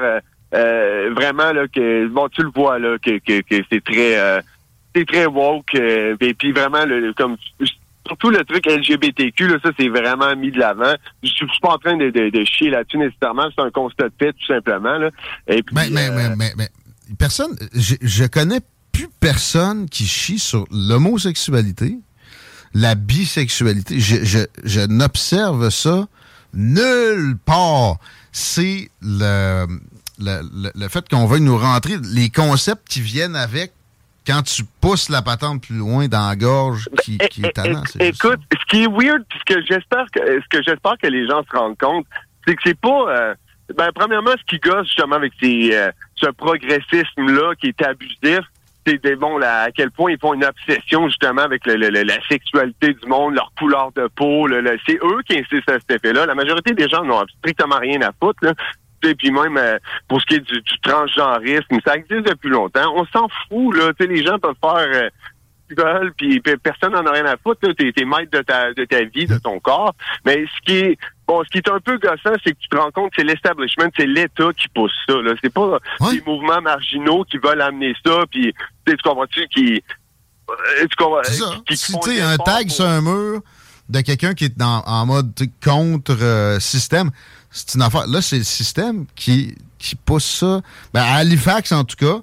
euh, 0.53 1.09
vraiment, 1.13 1.51
là, 1.51 1.67
que 1.67 2.07
bon, 2.07 2.29
tu 2.29 2.41
le 2.43 2.51
vois, 2.55 2.79
là, 2.79 2.97
que, 3.03 3.17
que, 3.19 3.41
que 3.41 3.63
c'est 3.69 3.83
très 3.83 4.41
c'est 4.95 5.05
très 5.05 5.25
woke. 5.25 5.75
et 5.75 6.33
puis 6.39 6.53
vraiment, 6.53 6.85
le, 6.85 7.11
comme 7.13 7.35
surtout 8.07 8.29
le 8.29 8.43
truc 8.43 8.65
LGBTQ, 8.65 9.47
là, 9.47 9.57
ça, 9.63 9.71
c'est 9.77 9.89
vraiment 9.89 10.35
mis 10.35 10.51
de 10.51 10.59
l'avant. 10.59 10.93
Je 11.23 11.29
suis 11.29 11.45
je 11.47 11.51
suis 11.51 11.61
pas 11.61 11.73
en 11.73 11.77
train 11.77 11.97
de, 11.97 12.09
de, 12.09 12.29
de 12.29 12.45
chier 12.45 12.69
là-dessus 12.69 12.97
nécessairement. 12.97 13.47
C'est 13.55 13.63
un 13.63 13.71
constat 13.71 14.09
de 14.09 14.13
fait, 14.19 14.33
tout 14.33 14.45
simplement. 14.47 14.97
Là. 14.97 15.09
Et 15.47 15.63
puis, 15.63 15.75
Mais, 15.75 15.89
mais, 15.89 16.09
euh, 16.09 16.13
mais, 16.15 16.35
mais, 16.35 16.53
mais 16.57 17.15
personne, 17.17 17.55
je, 17.73 17.95
je 18.01 18.25
connais 18.25 18.59
plus 18.91 19.09
personne 19.19 19.89
qui 19.89 20.05
chie 20.05 20.39
sur 20.39 20.65
l'homosexualité, 20.71 21.97
la 22.73 22.95
bisexualité. 22.95 23.99
Je, 23.99 24.23
je, 24.23 24.39
je 24.63 24.81
n'observe 24.81 25.69
ça 25.69 26.07
nulle 26.53 27.37
part. 27.43 27.97
C'est 28.31 28.89
le, 29.01 29.65
le, 30.19 30.41
le, 30.53 30.71
le 30.73 30.87
fait 30.87 31.07
qu'on 31.09 31.25
veuille 31.25 31.41
nous 31.41 31.57
rentrer, 31.57 31.95
les 32.13 32.29
concepts 32.29 32.87
qui 32.87 33.01
viennent 33.01 33.35
avec 33.35 33.73
quand 34.25 34.41
tu 34.43 34.63
pousses 34.81 35.09
la 35.09 35.21
patente 35.21 35.61
plus 35.63 35.75
loin 35.77 36.07
dans 36.07 36.27
la 36.27 36.35
gorge 36.35 36.89
qui, 37.03 37.17
qui 37.17 37.45
est 37.45 37.51
tannant. 37.51 37.83
juste 37.85 38.01
Écoute, 38.01 38.39
ce 38.51 38.65
qui 38.67 38.83
est 38.83 38.87
weird, 38.87 39.23
puis 39.29 39.39
ce 39.47 39.53
que 39.55 39.61
j'espère 39.65 40.05
que 40.13 40.19
ce 40.41 40.47
que 40.49 40.63
j'espère 40.63 40.95
que 41.01 41.07
les 41.07 41.27
gens 41.27 41.43
se 41.43 41.57
rendent 41.57 41.77
compte, 41.77 42.05
c'est 42.47 42.55
que 42.55 42.61
c'est 42.65 42.79
pas 42.79 43.05
euh, 43.09 43.33
Ben, 43.75 43.89
premièrement, 43.95 44.31
ce 44.37 44.43
qui 44.45 44.59
gosse 44.59 44.85
justement 44.87 45.15
avec 45.15 45.33
ces, 45.41 45.71
euh, 45.73 45.89
ce 46.17 46.27
progressisme-là 46.29 47.55
qui 47.59 47.67
est 47.69 47.81
abusif, 47.83 48.41
c'est 48.85 49.01
des- 49.03 49.15
bon 49.15 49.39
là, 49.39 49.63
à 49.63 49.71
quel 49.71 49.89
point 49.89 50.11
ils 50.11 50.19
font 50.19 50.35
une 50.35 50.45
obsession 50.45 51.07
justement 51.07 51.41
avec 51.41 51.65
le- 51.65 51.75
la 51.89 52.21
sexualité 52.29 52.93
du 52.93 53.07
monde, 53.07 53.33
leur 53.33 53.51
couleur 53.57 53.91
de 53.95 54.07
peau. 54.15 54.45
le- 54.45 54.77
c'est 54.85 54.99
eux 55.03 55.21
qui 55.27 55.39
insistent 55.39 55.69
à 55.71 55.79
cet 55.79 55.89
effet-là. 55.89 56.27
La 56.27 56.35
majorité 56.35 56.73
des 56.75 56.87
gens 56.87 57.03
n'ont 57.03 57.25
strictement 57.39 57.79
rien 57.79 57.99
à 58.01 58.11
foutre. 58.21 58.37
Là. 58.43 58.53
Et 59.05 59.15
puis 59.15 59.31
même 59.31 59.57
euh, 59.57 59.77
pour 60.07 60.19
ce 60.21 60.25
qui 60.25 60.35
est 60.35 60.39
du, 60.39 60.61
du 60.61 60.79
transgenrisme, 60.81 61.77
ça 61.85 61.95
existe 61.95 62.27
depuis 62.27 62.49
longtemps. 62.49 62.93
On 62.95 63.05
s'en 63.07 63.27
fout 63.47 63.75
là. 63.75 63.91
Tu 63.99 64.05
sais, 64.05 64.11
les 64.11 64.23
gens 64.25 64.37
peuvent 64.39 64.55
faire 64.61 64.75
euh, 64.93 65.09
ce 65.69 65.73
qu'ils 65.75 65.83
veulent, 65.83 66.13
puis 66.17 66.39
personne 66.61 66.93
n'en 66.93 67.05
a 67.05 67.11
rien 67.11 67.25
à 67.25 67.37
foutre. 67.37 67.61
T'es, 67.77 67.91
t'es 67.91 68.05
maître 68.05 68.31
de 68.31 68.41
ta, 68.41 68.73
de 68.73 68.85
ta 68.85 69.03
vie, 69.03 69.25
de 69.25 69.37
ton 69.37 69.59
corps. 69.59 69.93
Mais 70.25 70.45
ce 70.45 70.61
qui 70.65 70.77
est 70.77 70.97
bon, 71.27 71.43
ce 71.43 71.49
qui 71.49 71.57
est 71.57 71.69
un 71.69 71.79
peu 71.79 71.97
gossant, 71.97 72.35
c'est 72.43 72.51
que 72.53 72.59
tu 72.59 72.67
te 72.69 72.77
rends 72.77 72.91
compte 72.91 73.09
que 73.11 73.15
c'est 73.17 73.23
l'establishment, 73.27 73.89
c'est 73.97 74.05
l'État 74.05 74.49
qui 74.57 74.67
pousse 74.69 74.93
ça. 75.07 75.15
Là. 75.21 75.33
C'est 75.43 75.51
pas 75.53 75.79
Ouais. 76.01 76.11
des 76.17 76.21
mouvements 76.25 76.61
marginaux 76.61 77.23
qui 77.23 77.37
veulent 77.37 77.61
amener 77.61 77.95
ça, 78.05 78.25
puis 78.29 78.53
tu 78.53 78.91
sais, 78.91 78.97
tu 78.97 79.03
comprends-tu 79.09 79.47
qui 79.47 79.83
euh, 80.49 80.53
tu 80.87 80.95
comprends, 80.97 81.21
qui- 81.67 81.75
Si 81.77 81.99
tu 81.99 82.11
sais, 82.11 82.21
un 82.21 82.37
tag 82.37 82.67
pour- 82.67 82.75
sur 82.75 82.85
un 82.85 83.01
mur 83.01 83.41
de 83.89 84.01
quelqu'un 84.01 84.33
qui 84.35 84.45
est 84.45 84.55
dans- 84.57 84.83
en 84.85 85.05
mode 85.07 85.33
tu 85.35 85.45
sais, 85.45 85.49
contre 85.63 86.15
euh, 86.21 86.59
système, 86.59 87.09
c'est 87.55 87.75
une 87.75 87.81
affaire. 87.81 88.05
Là, 88.07 88.21
c'est 88.21 88.37
le 88.37 88.43
système 88.43 89.05
qui, 89.15 89.55
qui 89.79 89.95
pousse 89.95 90.25
ça. 90.25 90.61
Ben, 90.93 91.01
à 91.01 91.15
Halifax, 91.15 91.71
en 91.71 91.83
tout 91.83 91.95
cas. 91.95 92.17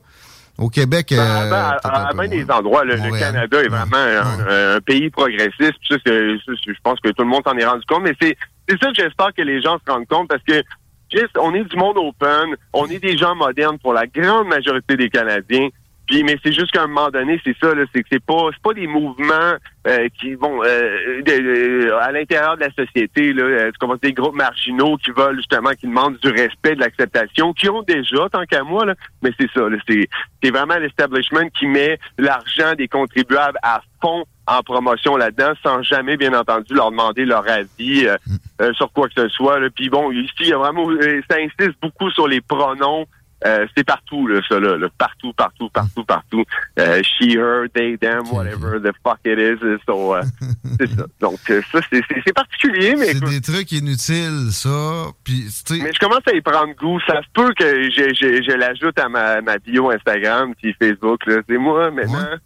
Au 0.59 0.69
Québec. 0.69 1.09
Ben, 1.11 1.19
euh, 1.19 1.51
ben, 1.51 1.77
à, 1.83 2.09
à 2.09 2.13
bien 2.13 2.29
des 2.29 2.45
endroits, 2.51 2.85
le. 2.85 2.97
Canada 3.19 3.63
est 3.63 3.69
vraiment 3.69 3.97
un, 3.97 4.45
Ouais. 4.45 4.75
un 4.77 4.81
pays 4.81 5.09
progressiste. 5.11 5.75
ça, 5.89 5.97
je 6.05 6.73
pense 6.85 7.01
que 7.01 7.09
tout 7.09 7.23
le 7.23 7.29
monde 7.29 7.43
s'en 7.45 7.57
est 7.57 7.65
rendu 7.65 7.85
compte. 7.89 8.03
Mais 8.03 8.15
c'est 8.21 8.37
c'est 8.69 8.79
ça 8.79 8.89
que 8.89 8.95
j'espère 8.97 9.31
que 9.37 9.43
les 9.43 9.61
gens 9.63 9.79
se 9.85 9.91
rendent 9.91 10.07
compte 10.07 10.29
parce 10.29 10.43
que 10.47 10.63
juste, 11.11 11.37
on 11.41 11.55
est 11.55 11.65
du 11.65 11.77
monde 11.77 11.97
open, 11.97 12.55
on 12.75 12.87
est 12.87 12.99
des 12.99 13.17
gens 13.17 13.35
modernes 13.35 13.79
pour 13.79 13.93
la 13.95 14.07
grande 14.07 14.49
majorité 14.49 14.97
des 14.97 15.09
Canadiens. 15.09 15.69
Puis, 16.13 16.25
mais 16.25 16.37
c'est 16.45 16.53
juste 16.53 16.73
qu'à 16.73 16.83
un 16.83 16.89
moment 16.89 17.09
donné, 17.09 17.41
c'est 17.43 17.57
ça, 17.59 17.75
là, 17.75 17.85
c'est 17.95 18.03
que 18.03 18.09
c'est 18.13 18.23
pas, 18.23 18.49
c'est 18.53 18.63
pas 18.63 18.75
des 18.75 18.87
mouvements 18.87 19.55
euh, 19.87 20.09
qui 20.21 20.35
vont 20.35 20.63
euh, 20.63 21.23
de- 21.23 21.85
de- 21.87 21.91
à 21.93 22.13
l'intérieur 22.13 22.57
de 22.59 22.65
la 22.65 22.71
société, 22.75 23.33
là, 23.33 23.43
euh, 23.45 23.71
tu 23.73 23.79
comprends, 23.81 23.97
des 23.97 24.13
groupes 24.13 24.35
marginaux 24.35 24.99
qui 24.99 25.11
veulent 25.11 25.37
justement, 25.39 25.71
qui 25.71 25.87
demandent 25.87 26.19
du 26.19 26.29
respect, 26.29 26.75
de 26.75 26.81
l'acceptation, 26.81 27.55
qui 27.55 27.71
ont 27.71 27.81
déjà, 27.81 28.29
tant 28.31 28.45
qu'à 28.45 28.63
moi, 28.63 28.85
là, 28.85 28.95
mais 29.23 29.31
c'est 29.41 29.51
ça, 29.55 29.67
là, 29.71 29.79
c'est, 29.89 30.07
c'est 30.43 30.51
vraiment 30.51 30.77
l'establishment 30.77 31.49
qui 31.59 31.67
met 31.67 31.99
l'argent 32.19 32.75
des 32.77 32.89
contribuables 32.89 33.59
à 33.63 33.81
fond 34.03 34.27
en 34.47 34.61
promotion 34.63 35.17
là-dedans, 35.17 35.55
sans 35.63 35.83
jamais, 35.83 36.19
bien 36.19 36.35
entendu, 36.35 36.75
leur 36.75 36.91
demander 36.91 37.25
leur 37.25 37.49
avis 37.49 38.07
euh, 38.07 38.17
euh, 38.61 38.75
sur 38.75 38.93
quoi 38.93 39.09
que 39.09 39.15
ce 39.17 39.29
soit. 39.31 39.61
Là. 39.61 39.69
Puis 39.75 39.89
bon, 39.89 40.13
ici, 40.13 40.31
il 40.41 40.49
y 40.49 40.53
a 40.53 40.59
vraiment, 40.59 40.91
euh, 40.91 41.23
ça 41.31 41.39
insiste 41.39 41.79
beaucoup 41.81 42.11
sur 42.11 42.29
les 42.29 42.43
pronoms. 42.43 43.07
Euh, 43.45 43.67
c'est 43.77 43.85
partout, 43.85 44.27
là, 44.27 44.41
ça, 44.49 44.61
là, 44.61 44.77
là. 44.77 44.89
Partout, 44.97 45.33
partout, 45.33 45.69
partout, 45.71 46.05
partout. 46.05 46.45
Euh, 46.79 47.03
she, 47.03 47.35
her, 47.37 47.67
they, 47.75 47.99
them, 47.99 48.23
whatever 48.31 48.81
the 48.81 48.93
fuck 49.03 49.19
it 49.25 49.39
is. 49.39 49.59
So, 49.87 50.15
euh, 50.15 50.23
c'est 50.81 50.89
ça. 50.89 51.07
Donc, 51.21 51.39
ça, 51.47 51.81
c'est, 51.91 52.33
particulier, 52.33 52.95
mais 52.97 53.07
C'est 53.07 53.21
des 53.21 53.41
trucs 53.41 53.73
inutiles, 53.73 54.49
ça. 54.53 55.07
Puis, 55.25 55.47
mais 55.71 55.93
je 55.93 55.99
commence 55.99 56.27
à 56.27 56.33
y 56.35 56.41
prendre 56.41 56.75
goût. 56.77 57.01
Ça 57.07 57.21
se 57.23 57.29
peut 57.33 57.53
que 57.59 57.91
je, 57.91 58.15
je, 58.15 58.43
je 58.43 58.57
l'ajoute 58.57 58.99
à 58.99 59.09
ma, 59.09 59.41
ma 59.41 59.59
bio 59.59 59.91
Instagram 59.91 60.55
puis 60.61 60.75
Facebook. 60.81 61.21
C'est 61.27 61.59
moi 61.59 61.91
maintenant. 61.91 62.19
Ouais. 62.19 62.39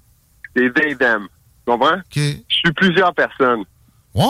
C'est 0.57 0.73
they, 0.73 0.97
them. 0.97 1.29
Tu 1.67 1.73
comprends? 1.73 2.01
Je 2.15 2.35
suis 2.49 2.73
plusieurs 2.75 3.15
personnes. 3.15 3.65
Ouais. 4.15 4.23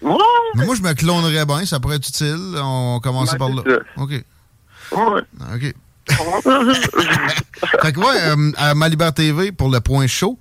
Ouais! 0.00 0.16
Mais 0.54 0.64
moi, 0.64 0.74
je 0.76 0.82
me 0.82 0.92
clonerais 0.94 1.44
bien. 1.44 1.64
Ça 1.64 1.80
pourrait 1.80 1.96
être 1.96 2.08
utile. 2.08 2.54
On 2.56 3.00
Ouais, 3.02 3.38
par 3.38 3.48
là. 3.48 3.62
ça. 3.66 4.02
OK. 4.02 4.12
Ouais. 4.92 5.22
OK. 5.54 5.74
Fait 7.82 7.92
que, 7.92 7.98
ouais, 8.00 8.20
euh, 8.22 8.52
à 8.56 8.74
Malibar 8.74 9.12
TV, 9.12 9.52
pour 9.52 9.70
le 9.70 9.80
point 9.80 10.06
chaud, 10.06 10.38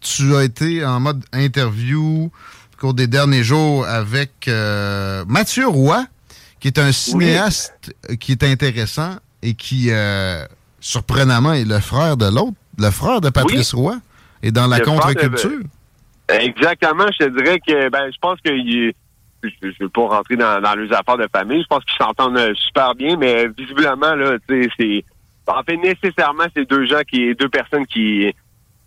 tu 0.00 0.34
as 0.34 0.44
été 0.44 0.84
en 0.84 1.00
mode 1.00 1.22
interview 1.32 2.30
au 2.30 2.76
cours 2.80 2.94
des 2.94 3.06
derniers 3.06 3.44
jours 3.44 3.86
avec 3.86 4.48
euh, 4.48 5.24
Mathieu 5.28 5.66
Roy, 5.68 6.04
qui 6.60 6.68
est 6.68 6.78
un 6.78 6.92
cinéaste 6.92 7.94
euh, 8.10 8.16
qui 8.16 8.32
est 8.32 8.42
intéressant 8.42 9.16
et 9.42 9.54
qui, 9.54 9.88
euh, 9.90 10.44
surprenamment, 10.80 11.52
est 11.52 11.64
le 11.64 11.80
frère 11.80 12.16
de 12.16 12.26
l'autre, 12.26 12.54
le 12.78 12.90
frère 12.90 13.20
de 13.20 13.28
Patrice 13.30 13.74
Roy, 13.74 13.96
et 14.42 14.50
dans 14.50 14.66
la 14.66 14.78
contre-culture. 14.84 15.60
Exactement. 16.28 17.06
Je 17.20 17.26
te 17.26 17.36
dirais 17.42 17.60
que 17.60 17.90
ben 17.90 18.10
je 18.10 18.18
pense 18.20 18.38
que 18.44 18.50
il- 18.50 18.94
je 19.42 19.66
ne 19.66 19.72
veux 19.80 19.88
pas 19.88 20.06
rentrer 20.06 20.36
dans, 20.36 20.60
dans 20.60 20.74
les 20.74 20.92
affaires 20.92 21.16
de 21.18 21.28
famille. 21.34 21.62
Je 21.62 21.66
pense 21.66 21.84
qu'ils 21.84 22.04
s'entendent 22.04 22.38
euh, 22.38 22.54
super 22.54 22.94
bien, 22.94 23.16
mais 23.16 23.48
visiblement, 23.56 24.14
là, 24.14 24.36
tu 24.48 24.64
sais, 24.64 24.70
c'est. 24.78 25.04
En 25.46 25.62
fait, 25.64 25.76
nécessairement, 25.76 26.44
c'est 26.54 26.68
deux 26.68 26.86
gens 26.86 27.00
qui. 27.08 27.34
deux 27.34 27.48
personnes 27.48 27.86
qui, 27.86 28.32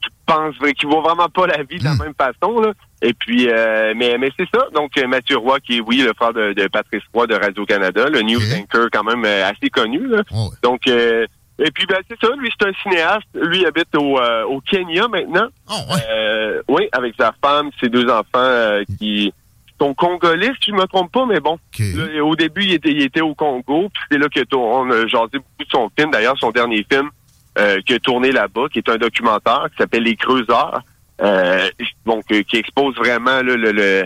qui 0.01 0.09
pensent 0.25 0.55
qui 0.77 0.85
voient 0.85 1.01
vraiment 1.01 1.29
pas 1.29 1.47
la 1.47 1.63
vie 1.63 1.79
de 1.79 1.83
la 1.83 1.95
même 1.95 2.13
façon. 2.17 2.59
Là. 2.59 2.71
Et 3.01 3.13
puis 3.13 3.47
euh, 3.49 3.93
mais, 3.95 4.17
mais 4.17 4.31
c'est 4.37 4.47
ça. 4.53 4.67
Donc 4.73 4.97
euh, 4.97 5.07
Mathieu 5.07 5.37
Roy, 5.37 5.59
qui 5.59 5.77
est 5.77 5.81
oui, 5.81 5.97
le 5.97 6.13
frère 6.13 6.33
de, 6.33 6.53
de 6.53 6.67
Patrice 6.67 7.03
Roy 7.13 7.27
de 7.27 7.35
Radio-Canada, 7.35 8.09
le 8.09 8.21
news 8.21 8.37
Ok. 8.37 8.59
anchor 8.59 8.87
quand 8.91 9.03
même 9.03 9.23
euh, 9.25 9.49
assez 9.49 9.69
connu. 9.69 10.07
Là. 10.07 10.23
Ouais. 10.31 10.49
Donc 10.63 10.81
euh, 10.87 11.25
et 11.59 11.71
puis 11.71 11.85
ben 11.87 11.97
c'est 12.09 12.19
ça, 12.19 12.33
lui 12.37 12.49
c'est 12.59 12.67
un 12.67 12.73
cinéaste. 12.83 13.27
Lui 13.35 13.59
il 13.61 13.65
habite 13.65 13.95
au, 13.95 14.19
euh, 14.19 14.43
au 14.45 14.61
Kenya 14.61 15.07
maintenant. 15.07 15.47
Oh, 15.69 15.93
ouais. 15.93 15.99
Euh, 16.09 16.61
oui, 16.67 16.87
avec 16.91 17.13
sa 17.19 17.33
femme, 17.43 17.69
ses 17.79 17.89
deux 17.89 18.07
enfants 18.09 18.25
euh, 18.35 18.83
qui 18.99 19.33
sont 19.79 19.93
congolais, 19.93 20.51
si 20.61 20.71
je 20.71 20.75
me 20.75 20.85
trompe 20.85 21.11
pas, 21.11 21.25
mais 21.25 21.39
bon. 21.39 21.57
Là, 21.95 22.23
au 22.23 22.35
début, 22.35 22.63
il 22.63 22.73
était, 22.73 22.91
il 22.91 23.01
était 23.01 23.21
au 23.21 23.35
Congo, 23.35 23.89
puis 23.93 24.03
c'est 24.11 24.17
là 24.17 24.27
que 24.29 24.55
on 24.55 24.89
a 24.89 25.07
jasé 25.07 25.37
beaucoup 25.39 25.63
de 25.63 25.69
son 25.69 25.91
film. 25.97 26.11
D'ailleurs, 26.11 26.37
son 26.39 26.51
dernier 26.51 26.85
film 26.89 27.09
euh, 27.57 27.79
qui 27.85 27.93
a 27.93 27.99
tourné 27.99 28.31
là-bas, 28.31 28.67
qui 28.71 28.79
est 28.79 28.89
un 28.89 28.97
documentaire 28.97 29.67
qui 29.71 29.77
s'appelle 29.77 30.03
Les 30.03 30.15
Creuseurs, 30.15 30.81
euh, 31.21 31.69
donc 32.05 32.23
euh, 32.31 32.41
qui 32.43 32.57
expose 32.57 32.95
vraiment 32.95 33.41
là, 33.41 33.55
le, 33.55 33.71
le 33.71 34.05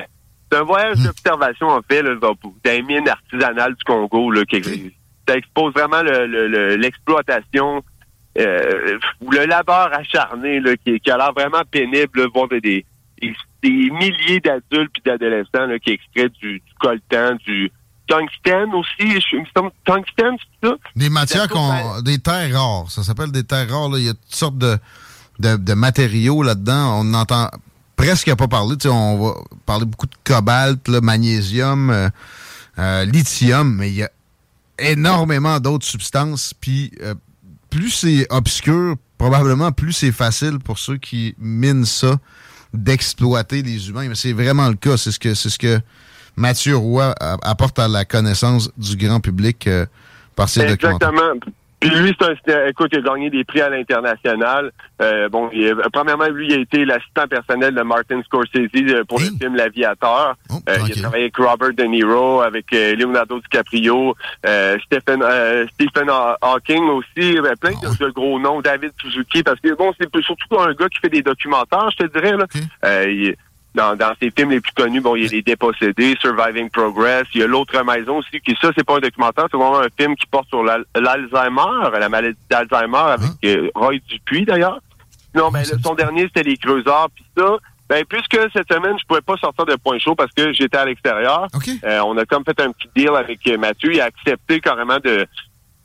c'est 0.51 0.57
un 0.57 0.63
voyage 0.63 0.97
d'observation 0.97 1.67
en 1.67 1.81
fait 1.87 2.01
là, 2.01 2.15
les 2.65 2.81
mines 2.81 3.07
artisanales 3.07 3.75
du 3.75 3.83
Congo 3.83 4.31
là, 4.31 4.43
qui 4.45 4.91
ça 5.27 5.35
expose 5.37 5.73
vraiment 5.73 6.01
le- 6.01 6.25
le- 6.25 6.47
le- 6.47 6.75
l'exploitation 6.75 7.83
euh, 8.37 8.97
ou 9.21 9.31
le 9.31 9.45
labeur 9.45 9.91
acharné 9.93 10.59
là, 10.59 10.75
qui, 10.77 10.99
qui 10.99 11.11
a 11.11 11.17
l'air 11.17 11.33
vraiment 11.33 11.61
pénible, 11.69 12.27
voir 12.33 12.47
des, 12.47 12.61
des, 12.61 12.85
des- 13.63 13.89
milliers 13.91 14.39
d'adultes 14.39 14.91
puis 14.93 15.01
d'adolescents 15.05 15.65
là, 15.67 15.79
qui 15.79 15.91
extraient 15.91 16.29
du, 16.41 16.53
du 16.59 16.73
coltan, 16.79 17.35
du 17.45 17.71
tungstène 18.07 18.73
aussi. 18.73 19.19
Je, 19.21 19.37
tungstène, 19.85 20.35
c'est 20.61 20.67
ça? 20.69 20.75
Des 20.95 21.09
matières 21.09 21.47
qu'on. 21.47 22.01
Des 22.01 22.17
terres 22.19 22.53
rares. 22.59 22.89
Ça 22.89 23.03
s'appelle 23.03 23.31
des 23.31 23.43
terres 23.43 23.69
rares. 23.69 23.89
là. 23.89 23.99
Il 23.99 24.05
y 24.05 24.09
a 24.09 24.13
toutes 24.13 24.35
sortes 24.35 24.57
de, 24.57 24.77
de, 25.39 25.55
de 25.57 25.73
matériaux 25.73 26.41
là-dedans. 26.43 26.99
On 27.01 27.03
n'entend 27.03 27.49
presque 27.95 28.33
pas 28.35 28.47
parler. 28.47 28.77
Tu 28.77 28.83
sais, 28.83 28.89
on 28.89 29.21
va 29.23 29.33
parler 29.65 29.85
beaucoup 29.85 30.07
de 30.07 30.15
cobalt, 30.23 30.87
là, 30.87 31.01
magnésium, 31.01 31.89
euh, 31.89 32.09
euh, 32.79 33.05
lithium, 33.05 33.75
mais 33.75 33.89
il 33.89 33.95
y 33.95 34.03
a 34.03 34.09
énormément 34.79 35.59
d'autres 35.59 35.85
substances. 35.85 36.53
Puis 36.59 36.91
euh, 37.01 37.13
plus 37.69 37.91
c'est 37.91 38.25
obscur, 38.31 38.95
probablement 39.17 39.71
plus 39.71 39.91
c'est 39.93 40.11
facile 40.11 40.59
pour 40.59 40.79
ceux 40.79 40.97
qui 40.97 41.35
minent 41.37 41.85
ça 41.85 42.17
d'exploiter 42.73 43.61
les 43.61 43.89
humains. 43.89 44.07
Mais 44.07 44.15
c'est 44.15 44.33
vraiment 44.33 44.67
le 44.67 44.75
cas. 44.75 44.97
C'est 44.97 45.11
ce 45.11 45.19
que 45.19 45.33
c'est 45.33 45.49
ce 45.49 45.57
que 45.57 45.79
Mathieu 46.35 46.75
Roy 46.75 47.13
apporte 47.41 47.79
à 47.79 47.87
la 47.87 48.05
connaissance 48.05 48.71
du 48.77 48.95
grand 48.95 49.19
public 49.19 49.67
euh, 49.67 49.85
par 50.35 50.49
ses. 50.49 50.61
Exactement. 50.61 50.97
Puis 51.79 51.89
lui, 51.91 52.13
c'est 52.19 52.53
un 52.53 52.67
écoute, 52.67 52.89
il 52.91 52.99
a 52.99 53.01
gagné 53.01 53.29
des 53.29 53.43
prix 53.45 53.61
à 53.61 53.69
l'international. 53.69 54.71
Euh, 55.01 55.29
bon, 55.29 55.49
il 55.53 55.73
premièrement, 55.93 56.27
lui, 56.27 56.47
il 56.49 56.53
a 56.53 56.57
été 56.57 56.83
l'assistant 56.83 57.25
personnel 57.27 57.73
de 57.73 57.81
Martin 57.83 58.21
Scorsese 58.23 58.67
euh, 58.75 59.03
pour 59.05 59.21
Hey. 59.21 59.29
le 59.31 59.37
film 59.37 59.55
L'Aviateur. 59.55 60.35
Oh, 60.49 60.55
Euh, 60.67 60.75
il 60.87 60.91
a 60.91 60.95
travaillé 61.01 61.23
avec 61.23 61.37
Robert 61.37 61.73
De 61.73 61.83
Niro, 61.83 62.41
avec 62.41 62.65
euh, 62.73 62.95
Leonardo 62.95 63.39
DiCaprio, 63.39 64.13
euh, 64.45 64.77
Stephen, 64.85 65.21
euh, 65.23 65.65
Stephen 65.73 66.09
Haw- 66.09 66.35
Hawking 66.41 66.83
aussi, 66.89 67.37
euh, 67.37 67.53
plein 67.61 67.71
Ah 67.81 67.87
de, 67.97 68.05
de 68.05 68.11
gros 68.11 68.39
noms, 68.39 68.59
David 68.61 68.91
Suzuki, 69.01 69.41
parce 69.43 69.59
que 69.61 69.73
bon, 69.75 69.93
c'est 69.99 70.09
surtout 70.21 70.59
un 70.59 70.73
gars 70.73 70.89
qui 70.89 70.99
fait 70.99 71.09
des 71.09 71.21
documentaires, 71.21 71.89
je 71.91 72.05
te 72.05 72.11
dirais. 72.19 72.35
Là. 72.35 73.05
Il- 73.05 73.35
dans, 73.79 73.95
dans 73.95 74.13
ses 74.21 74.31
films 74.31 74.51
les 74.51 74.59
plus 74.61 74.73
connus, 74.73 75.01
bon, 75.01 75.15
il 75.15 75.23
y 75.23 75.27
a 75.27 75.29
Les 75.29 75.41
Dépossédés, 75.41 76.15
Surviving 76.21 76.69
Progress, 76.69 77.23
il 77.33 77.41
y 77.41 77.43
a 77.43 77.47
L'autre 77.47 77.81
maison 77.83 78.17
aussi, 78.17 78.39
qui 78.41 78.55
ça, 78.61 78.69
c'est 78.77 78.83
pas 78.85 78.97
un 78.97 78.99
documentaire, 78.99 79.45
c'est 79.49 79.57
vraiment 79.57 79.79
un 79.79 79.87
film 79.97 80.15
qui 80.15 80.25
porte 80.27 80.47
sur 80.49 80.63
l'al- 80.63 80.85
l'Alzheimer, 80.95 81.89
la 81.99 82.09
maladie 82.09 82.37
d'Alzheimer 82.49 82.97
avec 82.97 83.29
euh, 83.45 83.69
Roy 83.75 83.95
Dupuis 84.07 84.45
d'ailleurs. 84.45 84.79
Non, 85.35 85.49
ben, 85.51 85.59
Ah, 85.61 85.65
ça 85.65 85.75
le- 85.75 85.81
son 85.81 85.95
dernier, 85.95 86.23
c'était 86.23 86.43
Les 86.43 86.57
Creuseurs, 86.57 87.07
puis 87.15 87.23
ça, 87.37 87.57
ben, 87.87 88.03
puisque 88.07 88.37
cette 88.53 88.71
semaine, 88.71 88.97
je 88.99 89.05
pouvais 89.07 89.21
pas 89.21 89.35
sortir 89.37 89.65
de 89.65 89.75
point 89.75 89.97
chaud 89.99 90.15
parce 90.15 90.31
que 90.33 90.53
j'étais 90.53 90.77
à 90.77 90.85
l'extérieur, 90.85 91.47
euh, 91.83 91.99
on 92.05 92.17
a 92.17 92.25
comme 92.25 92.43
fait 92.43 92.59
un 92.61 92.71
petit 92.71 92.89
deal 92.95 93.15
avec 93.15 93.39
euh, 93.47 93.57
Mathieu. 93.57 93.93
Il 93.93 94.01
a 94.01 94.05
accepté 94.05 94.59
carrément 94.59 94.97
de 95.03 95.25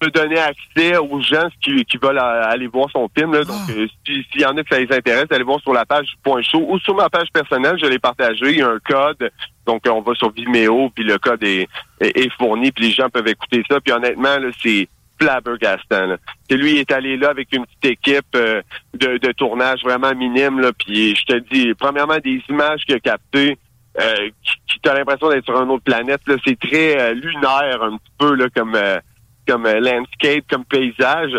peut 0.05 0.11
donner 0.11 0.39
accès 0.39 0.97
aux 0.99 1.21
gens 1.21 1.49
qui, 1.63 1.85
qui 1.85 1.97
veulent 1.97 2.19
aller 2.19 2.67
voir 2.67 2.89
son 2.91 3.09
film. 3.17 3.33
Là. 3.33 3.45
Donc, 3.45 3.61
euh, 3.71 3.87
si- 4.07 4.25
s'il 4.33 4.41
y 4.43 4.45
en 4.47 4.57
a 4.57 4.63
que 4.63 4.75
ça 4.75 4.81
les 4.81 4.93
intéresse, 4.93 5.27
allez 5.31 5.45
voir 5.45 5.61
sur 5.61 5.73
la 5.73 5.85
page 5.85 6.09
Point 6.23 6.43
Show 6.43 6.65
ou 6.69 6.79
sur 6.79 6.95
ma 6.95 7.09
page 7.09 7.29
personnelle, 7.33 7.77
je 7.81 7.87
l'ai 7.87 7.99
partagé. 7.99 8.51
Il 8.53 8.59
y 8.59 8.63
a 8.63 8.69
un 8.69 8.79
code. 8.79 9.31
Donc, 9.67 9.87
euh, 9.87 9.91
on 9.91 10.01
va 10.03 10.15
sur 10.15 10.31
Vimeo, 10.31 10.91
puis 10.95 11.05
le 11.05 11.19
code 11.19 11.43
est, 11.43 11.69
est, 12.01 12.17
est 12.19 12.33
fourni, 12.39 12.71
puis 12.73 12.87
les 12.87 12.91
gens 12.93 13.09
peuvent 13.09 13.29
écouter 13.29 13.63
ça. 13.71 13.81
Puis 13.81 13.93
honnêtement, 13.93 14.39
là, 14.39 14.49
c'est 14.63 14.89
flabbergastant. 15.21 16.07
Là. 16.07 16.17
Et 16.51 16.57
lui 16.57 16.73
il 16.73 16.79
est 16.79 16.93
allé 16.93 17.17
là 17.17 17.31
avec 17.31 17.49
une 17.53 17.65
petite 17.67 17.85
équipe 17.99 18.27
euh, 18.35 18.61
de, 18.95 19.17
de 19.19 19.33
tournage 19.33 19.83
vraiment 19.83 20.13
minime. 20.15 20.61
Là, 20.61 20.73
puis 20.73 21.15
je 21.17 21.25
te 21.25 21.39
dis, 21.53 21.73
premièrement, 21.75 22.19
des 22.19 22.43
images 22.49 22.83
qu'il 22.85 22.97
a 22.97 23.01
captées, 23.01 23.57
euh, 24.01 24.29
qui, 24.43 24.55
qui 24.67 24.81
t'as 24.83 24.93
l'impression 24.95 25.29
d'être 25.31 25.45
sur 25.45 25.61
une 25.63 25.71
autre 25.71 25.85
planète. 25.85 26.21
Là, 26.27 26.35
c'est 26.45 26.59
très 26.59 27.01
euh, 27.01 27.15
lunaire 27.15 27.83
un 27.83 27.97
petit 27.97 28.13
peu 28.19 28.35
là, 28.35 28.47
comme 28.55 28.75
euh, 28.75 28.99
comme 29.47 29.67
euh, 29.67 29.81
landscape, 29.81 30.45
comme 30.51 30.65
paysage. 30.65 31.33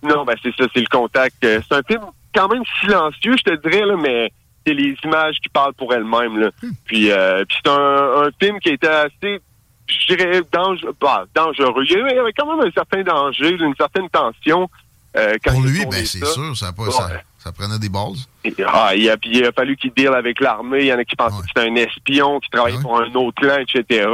Sinon, 0.00 0.24
ben 0.24 0.34
c'est 0.42 0.54
ça, 0.56 0.64
c'est 0.74 0.80
le 0.80 0.86
contact. 0.90 1.36
Euh, 1.44 1.60
c'est 1.68 1.74
un 1.76 1.82
film 1.82 2.02
quand 2.34 2.48
même 2.48 2.62
silencieux, 2.80 3.36
je 3.36 3.42
te 3.50 3.68
dirais, 3.68 3.84
là, 3.86 3.96
mais 3.96 4.32
c'est 4.66 4.74
les 4.74 4.94
images 5.04 5.36
qui 5.42 5.48
parlent 5.48 5.74
pour 5.74 5.92
elles-mêmes. 5.92 6.38
Là. 6.38 6.50
Puis, 6.84 7.10
euh, 7.10 7.44
puis 7.48 7.58
c'est 7.64 7.70
un, 7.70 8.22
un 8.26 8.30
film 8.40 8.60
qui 8.60 8.68
était 8.70 8.86
assez, 8.86 9.40
je 9.88 10.14
dirais, 10.14 10.42
dangereux. 10.52 10.94
Bah, 11.00 11.24
dangereux. 11.34 11.84
Il 11.84 11.92
y 11.92 12.18
avait 12.18 12.32
quand 12.32 12.46
même 12.56 12.66
un 12.66 12.70
certain 12.70 13.02
danger, 13.02 13.50
une 13.58 13.74
certaine 13.76 14.08
tension. 14.10 14.68
euh, 15.16 15.34
quand 15.44 15.52
Pour 15.52 15.62
lui, 15.62 15.84
ben, 15.86 16.04
c'est 16.06 16.24
sûr, 16.24 16.56
ça, 16.56 16.68
a 16.68 16.72
pas, 16.72 16.84
Ouais. 16.84 16.90
ça, 16.92 17.08
ça 17.38 17.52
prenait 17.52 17.78
des 17.80 17.88
bases. 17.88 18.28
Et- 18.44 18.54
Ah, 18.64 18.92
il, 18.94 19.10
a, 19.10 19.16
puis 19.16 19.30
il 19.32 19.44
a 19.44 19.50
fallu 19.50 19.76
qu'il 19.76 19.92
deal 19.92 20.08
avec 20.14 20.38
l'armée. 20.40 20.80
Il 20.82 20.86
y 20.86 20.92
en 20.94 20.98
a 20.98 21.04
qui 21.04 21.16
pensaient 21.16 21.34
Ouais. 21.36 21.42
que 21.42 21.48
c'était 21.48 21.68
un 21.68 21.74
espion, 21.74 22.38
qui 22.38 22.48
travaillait 22.50 22.76
Ouais. 22.76 22.82
pour 22.82 23.00
un 23.00 23.12
autre 23.14 23.40
clan, 23.40 23.58
etc. 23.58 24.06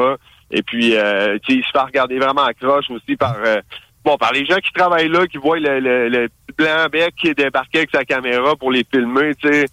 Et 0.51 0.63
puis, 0.63 0.97
euh, 0.97 1.39
il 1.49 1.63
se 1.65 1.71
fait 1.71 1.79
regarder 1.81 2.19
vraiment 2.19 2.45
à 2.45 2.55
croche 2.55 2.89
aussi 2.91 3.17
par 3.17 3.37
euh, 3.45 3.61
bon 4.05 4.17
par 4.17 4.33
les 4.33 4.45
gens 4.47 4.57
qui 4.57 4.73
travaillent 4.73 5.09
là, 5.09 5.27
qui 5.27 5.39
voient 5.39 5.59
le, 5.59 5.81
le, 5.81 6.09
le 6.09 6.29
blanc 6.57 6.87
bec 6.91 7.15
qui 7.17 7.29
est 7.29 7.35
débarqué 7.35 7.79
avec 7.79 7.91
sa 7.93 8.05
caméra 8.05 8.55
pour 8.57 8.71
les 8.71 8.85
filmer. 8.91 9.35
Tu 9.35 9.49
sais, 9.49 9.67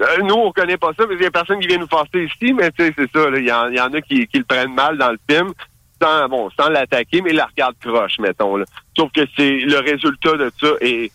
Euh, 0.00 0.18
nous 0.22 0.34
on 0.34 0.52
connaît 0.52 0.76
pas 0.76 0.92
ça, 0.96 1.06
mais 1.08 1.16
il 1.16 1.22
y 1.22 1.26
a 1.26 1.30
personne 1.30 1.58
qui 1.58 1.66
vient 1.66 1.78
nous 1.78 1.88
forcer 1.88 2.24
ici. 2.24 2.52
Mais 2.52 2.70
tu 2.70 2.84
sais, 2.84 2.92
c'est 2.96 3.10
ça. 3.10 3.28
Il 3.34 3.44
y, 3.44 3.52
en- 3.52 3.92
a 3.94 4.00
qui, 4.00 4.26
qui 4.28 4.38
le 4.38 4.44
prennent 4.44 4.74
mal 4.74 4.96
dans 4.98 5.10
le 5.10 5.18
film. 5.28 5.52
Sans, 6.00 6.28
bon, 6.28 6.48
sans 6.50 6.68
l'attaquer, 6.68 7.20
mais 7.22 7.32
la 7.32 7.46
regarde 7.46 7.74
croche, 7.80 8.20
mettons. 8.20 8.56
Là. 8.56 8.64
Sauf 8.96 9.10
que 9.10 9.22
c'est 9.36 9.56
le 9.58 9.78
résultat 9.80 10.36
de 10.36 10.52
ça 10.60 10.68
est 10.80 11.10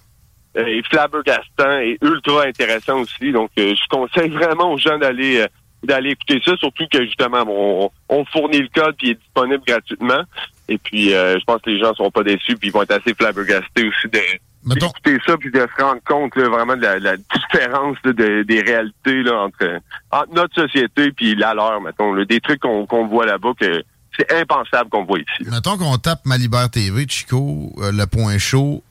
est 0.55 0.85
flabbergastant 0.87 1.79
et 1.79 1.97
ultra 2.01 2.43
intéressant 2.43 2.99
aussi. 2.99 3.31
Donc, 3.31 3.49
euh, 3.57 3.73
je 3.73 3.87
conseille 3.89 4.29
vraiment 4.39 4.73
aux 4.73 4.77
gens 4.77 4.97
d'aller 4.99 5.39
euh, 5.41 5.47
d'aller 5.83 6.11
écouter 6.11 6.41
ça, 6.45 6.55
surtout 6.57 6.85
que 6.91 7.03
justement, 7.05 7.45
bon, 7.45 7.91
on, 8.09 8.17
on 8.19 8.25
fournit 8.25 8.59
le 8.61 8.69
code 8.73 8.95
puis 8.97 9.07
il 9.07 9.11
est 9.11 9.19
disponible 9.19 9.63
gratuitement. 9.67 10.21
Et 10.69 10.77
puis, 10.77 11.13
euh, 11.13 11.37
je 11.39 11.43
pense 11.43 11.61
que 11.61 11.69
les 11.69 11.79
gens 11.79 11.93
seront 11.93 12.11
pas 12.11 12.23
déçus 12.23 12.55
puis 12.55 12.69
ils 12.69 12.71
vont 12.71 12.83
être 12.83 12.91
assez 12.91 13.13
flabbergastés 13.13 13.87
aussi 13.87 14.07
de 14.11 14.19
Mettons, 14.65 14.87
d'écouter 14.87 15.17
ça 15.27 15.35
puis 15.37 15.51
de 15.51 15.59
se 15.59 15.83
rendre 15.83 15.99
compte 16.05 16.35
là, 16.37 16.47
vraiment 16.47 16.77
de 16.77 16.81
la, 16.81 16.97
la 16.99 17.17
différence 17.17 17.97
là, 18.05 18.13
de- 18.13 18.43
des 18.43 18.61
réalités 18.61 19.21
là, 19.23 19.41
entre, 19.43 19.79
entre 20.11 20.33
notre 20.33 20.55
société 20.55 21.11
puis 21.11 21.35
la 21.35 21.53
leur, 21.53 21.81
mettons. 21.81 22.13
là. 22.13 22.23
des 22.23 22.39
trucs 22.39 22.61
qu'on 22.61 22.85
qu'on 22.85 23.07
voit 23.07 23.25
là-bas 23.25 23.51
que 23.59 23.83
c'est 24.17 24.31
impensable 24.31 24.89
qu'on 24.89 25.03
voit 25.03 25.19
ici. 25.19 25.49
mettons 25.51 25.75
qu'on 25.77 25.97
tape 25.97 26.21
Malibert 26.25 26.69
TV, 26.69 27.05
Chico, 27.09 27.73
euh, 27.79 27.91
le 27.91 28.05
point 28.05 28.37
chaud, 28.37 28.83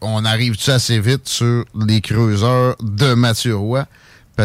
on 0.00 0.24
arrive-tu 0.24 0.70
assez 0.70 1.00
vite 1.00 1.28
sur 1.28 1.64
les 1.86 2.00
creuseurs 2.00 2.76
de 2.80 3.12
Mathieu 3.14 3.56
Roy? 3.56 3.84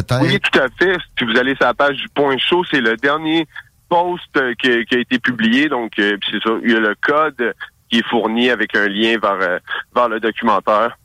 Peut-être? 0.02 0.22
Oui, 0.22 0.40
tout 0.40 0.60
à 0.60 0.68
fait. 0.78 0.98
Si 1.18 1.26
vous 1.26 1.38
allez 1.38 1.56
sur 1.56 1.66
la 1.66 1.74
page 1.74 1.96
du 1.98 2.08
Point 2.10 2.38
Chaud, 2.38 2.64
c'est 2.70 2.82
le 2.82 2.96
dernier 2.98 3.48
post 3.90 4.24
euh, 4.38 4.54
qui, 4.62 4.70
qui 4.86 4.96
a 4.96 5.00
été 5.00 5.20
publié. 5.20 5.70
Donc, 5.70 5.94
euh, 6.00 6.18
puis 6.20 6.30
c'est 6.34 6.48
ça, 6.50 6.56
il 6.64 6.72
y 6.72 6.76
a 6.76 6.80
le 6.80 6.96
code 7.02 7.54
qui 7.90 8.00
est 8.00 8.08
fourni 8.10 8.50
avec 8.50 8.76
un 8.76 8.88
lien 8.88 9.18
vers, 9.22 9.38
euh, 9.42 9.60
vers 9.96 10.10
le 10.10 10.20
documentaire. 10.20 10.98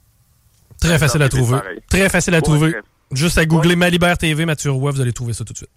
Très 0.81 0.99
facile 0.99 1.23
à 1.23 1.29
trouver. 1.29 1.59
Très 1.91 2.09
facile 2.09 2.35
à 2.35 2.41
trouver. 2.41 2.75
Juste 3.13 3.39
à 3.39 3.45
googler 3.45 3.77
Malibert 3.77 4.17
TV, 4.17 4.47
Mathieu 4.47 4.71
Roy, 4.71 4.93
vous 4.93 5.01
allez 5.01 5.13
trouver 5.13 5.33
ça 5.35 5.45
tout 5.45 5.53
de 5.53 5.59
suite. 5.59 5.71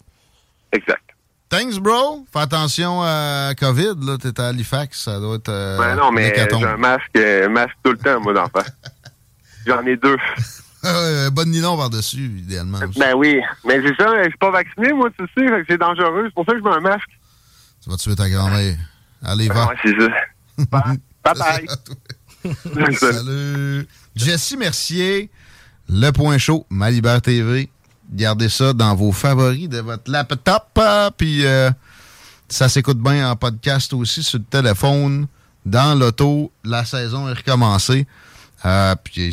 Exact. 0.72 1.02
Thanks, 1.50 1.78
bro. 1.78 2.24
Fais 2.32 2.40
attention 2.40 3.02
à 3.02 3.52
COVID, 3.58 3.94
là. 4.02 4.16
T'es 4.20 4.40
à 4.40 4.48
Halifax, 4.48 5.04
ça 5.04 5.20
doit 5.20 5.36
être. 5.36 5.50
euh, 5.50 5.78
ben 5.78 5.94
non, 5.94 6.10
mais 6.10 6.32
j'ai 6.34 6.64
un 6.64 6.76
masque, 6.76 7.10
euh, 7.16 7.48
masque 7.48 7.76
tout 7.84 7.92
le 7.92 7.98
temps, 7.98 8.20
moi, 8.20 8.32
d'enfant. 8.32 8.66
J'en 9.66 9.84
ai 9.86 9.96
deux. 9.96 10.16
Bonne 11.32 11.50
nylon 11.50 11.76
par-dessus, 11.76 12.30
idéalement. 12.38 12.78
aussi. 12.78 12.98
Ben 12.98 13.14
oui. 13.16 13.40
Mais 13.64 13.80
c'est 13.82 13.94
ça, 14.02 14.22
je 14.22 14.28
suis 14.28 14.38
pas 14.38 14.50
vacciné, 14.50 14.92
moi, 14.92 15.08
tu 15.18 15.24
sais, 15.24 15.48
fait 15.48 15.60
que 15.60 15.64
c'est 15.68 15.78
dangereux. 15.78 16.24
C'est 16.26 16.34
pour 16.34 16.44
ça 16.44 16.52
que 16.52 16.58
je 16.58 16.64
mets 16.64 16.74
un 16.76 16.80
masque. 16.80 17.08
Tu 17.82 17.90
vas 17.90 17.96
tuer 17.96 18.16
ta 18.16 18.28
grand-mère. 18.28 18.76
Allez, 19.22 19.48
va. 19.48 19.68
Ouais, 19.68 19.74
c'est 19.82 19.98
ça. 19.98 20.08
Bye 20.70 20.98
bye. 21.38 22.94
Ça. 22.94 23.12
Salut. 23.12 23.86
Jessie 24.14 24.56
Mercier, 24.56 25.30
Le 25.88 26.10
Point 26.10 26.38
Chaud, 26.38 26.66
Malibert 26.70 27.22
TV. 27.22 27.70
Gardez 28.12 28.50
ça 28.50 28.72
dans 28.72 28.94
vos 28.94 29.12
favoris 29.12 29.68
de 29.68 29.78
votre 29.78 30.10
laptop. 30.10 30.78
Puis 31.16 31.46
euh, 31.46 31.70
ça 32.48 32.68
s'écoute 32.68 32.98
bien 32.98 33.30
en 33.30 33.36
podcast 33.36 33.92
aussi 33.94 34.22
sur 34.22 34.38
le 34.38 34.44
téléphone, 34.44 35.26
dans 35.64 35.98
l'auto. 35.98 36.52
La 36.64 36.84
saison 36.84 37.28
est 37.28 37.32
recommencée. 37.32 38.06
Euh, 38.66 38.94
puis 39.02 39.32